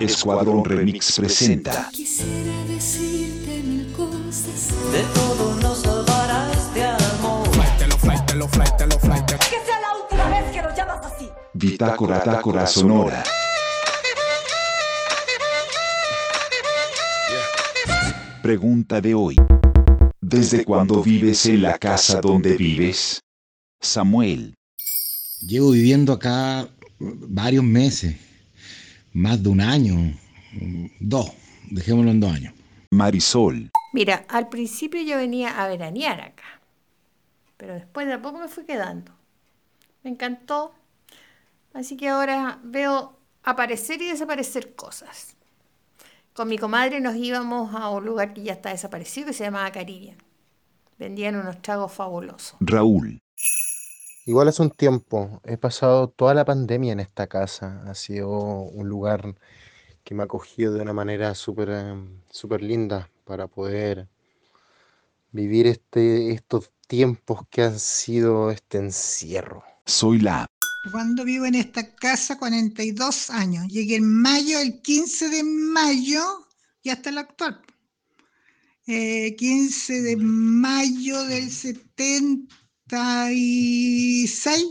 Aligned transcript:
Escuadrón 0.00 0.64
Remix 0.64 1.16
presenta. 1.16 1.88
Quisiera 1.92 2.64
decirte 2.68 3.62
mil 3.62 3.92
cosas. 3.92 4.68
De 4.92 5.02
todo 5.14 5.54
nos 5.60 5.78
salvarás 5.78 6.74
de 6.74 6.84
amor. 6.84 7.48
Que 7.48 9.56
sea 9.66 9.80
la 9.80 9.96
última 10.00 10.28
vez 10.28 10.52
que 10.52 10.62
lo 10.62 10.74
llamas 10.74 11.04
así. 11.04 11.28
Bitácora 11.54 12.22
Tácora 12.22 12.66
Sonora. 12.66 13.24
Pregunta 18.42 19.00
de 19.00 19.14
hoy. 19.14 19.36
¿Desde 20.20 20.64
cuándo 20.64 21.02
vives 21.02 21.46
en 21.46 21.62
la 21.62 21.78
casa 21.78 22.20
donde 22.20 22.56
vives? 22.56 23.20
Samuel, 23.80 24.54
Llevo 25.40 25.70
viviendo 25.70 26.12
acá 26.12 26.68
varios 26.98 27.62
meses, 27.62 28.16
más 29.18 29.42
de 29.42 29.48
un 29.48 29.60
año, 29.60 30.16
dos, 31.00 31.32
dejémoslo 31.70 32.10
en 32.10 32.20
dos 32.20 32.32
años. 32.32 32.54
Marisol, 32.90 33.70
Mira, 33.92 34.24
al 34.28 34.48
principio 34.48 35.02
yo 35.02 35.16
venía 35.16 35.62
a 35.62 35.66
veranear 35.66 36.20
acá, 36.20 36.60
pero 37.56 37.74
después 37.74 38.06
de 38.06 38.12
a 38.14 38.22
poco 38.22 38.38
me 38.38 38.48
fui 38.48 38.64
quedando. 38.64 39.12
Me 40.04 40.10
encantó, 40.10 40.72
así 41.74 41.96
que 41.96 42.08
ahora 42.08 42.60
veo 42.62 43.18
aparecer 43.42 44.00
y 44.02 44.08
desaparecer 44.08 44.74
cosas. 44.74 45.36
Con 46.32 46.48
mi 46.48 46.58
comadre 46.58 47.00
nos 47.00 47.16
íbamos 47.16 47.74
a 47.74 47.90
un 47.90 48.04
lugar 48.04 48.32
que 48.34 48.42
ya 48.42 48.52
está 48.52 48.70
desaparecido 48.70 49.28
que 49.28 49.32
se 49.32 49.44
llamaba 49.44 49.72
Caribbean. 49.72 50.18
Vendían 50.98 51.36
unos 51.36 51.60
tragos 51.60 51.92
fabulosos. 51.92 52.56
Raúl, 52.60 53.18
Igual 54.28 54.48
hace 54.48 54.60
un 54.60 54.70
tiempo, 54.70 55.40
he 55.46 55.56
pasado 55.56 56.10
toda 56.10 56.34
la 56.34 56.44
pandemia 56.44 56.92
en 56.92 57.00
esta 57.00 57.28
casa. 57.28 57.82
Ha 57.86 57.94
sido 57.94 58.28
un 58.28 58.86
lugar 58.86 59.34
que 60.04 60.14
me 60.14 60.22
ha 60.22 60.26
acogido 60.26 60.74
de 60.74 60.82
una 60.82 60.92
manera 60.92 61.34
súper 61.34 61.70
em, 61.70 62.20
súper 62.30 62.62
linda 62.62 63.08
para 63.24 63.46
poder 63.46 64.06
vivir 65.32 65.66
este, 65.66 66.32
estos 66.32 66.70
tiempos 66.86 67.40
que 67.48 67.62
han 67.62 67.80
sido 67.80 68.50
este 68.50 68.76
encierro. 68.76 69.64
soy 69.86 70.18
la 70.20 70.46
Cuando 70.92 71.24
vivo 71.24 71.46
en 71.46 71.54
esta 71.54 71.94
casa, 71.94 72.38
42 72.38 73.30
años. 73.30 73.66
Llegué 73.68 73.96
en 73.96 74.12
mayo, 74.12 74.58
el 74.58 74.82
15 74.82 75.30
de 75.30 75.42
mayo, 75.42 76.22
y 76.82 76.90
hasta 76.90 77.08
el 77.08 77.16
actual. 77.16 77.62
Eh, 78.86 79.34
15 79.36 80.02
de 80.02 80.16
mayo 80.18 81.24
del 81.24 81.50
76. 82.88 84.64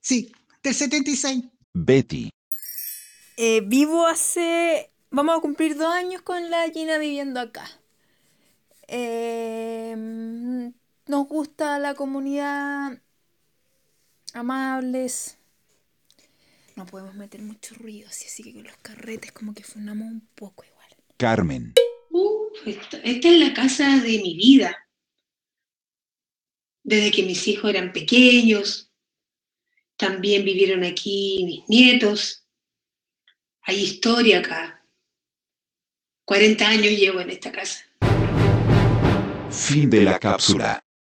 Sí, 0.00 0.32
del 0.62 0.74
76. 0.74 1.44
Betty, 1.72 2.30
Eh, 3.36 3.62
vivo 3.62 4.06
hace. 4.06 4.90
Vamos 5.10 5.38
a 5.38 5.40
cumplir 5.40 5.76
dos 5.76 5.92
años 5.92 6.20
con 6.22 6.50
la 6.50 6.68
Gina 6.70 6.98
viviendo 6.98 7.40
acá. 7.40 7.66
Eh, 8.88 9.94
mm, 9.96 10.68
nos 11.06 11.26
gusta 11.28 11.78
la 11.78 11.94
comunidad. 11.94 13.00
Amables. 14.34 15.38
No 16.76 16.84
podemos 16.86 17.14
meter 17.14 17.40
mucho 17.42 17.74
ruido, 17.76 18.08
así, 18.08 18.26
así 18.26 18.42
que 18.42 18.52
con 18.52 18.64
los 18.64 18.76
carretes 18.82 19.32
como 19.32 19.54
que 19.54 19.64
funamos 19.64 20.06
un 20.08 20.28
poco 20.34 20.64
igual. 20.64 20.88
Carmen, 21.16 21.74
Uf, 22.10 22.66
esta, 22.66 22.98
esta 22.98 23.28
es 23.28 23.40
la 23.40 23.54
casa 23.54 23.96
de 23.96 24.18
mi 24.22 24.34
vida. 24.36 24.76
Desde 26.90 27.12
que 27.12 27.22
mis 27.22 27.46
hijos 27.46 27.70
eran 27.70 27.92
pequeños, 27.92 28.90
también 29.96 30.44
vivieron 30.44 30.82
aquí 30.82 31.40
mis 31.44 31.68
nietos. 31.68 32.44
Hay 33.62 33.76
historia 33.76 34.40
acá. 34.40 34.84
40 36.24 36.66
años 36.66 36.86
llevo 36.86 37.20
en 37.20 37.30
esta 37.30 37.52
casa. 37.52 37.86
fin 39.52 39.88
de 39.88 40.02
la 40.02 40.18
cápsula. 40.18 40.84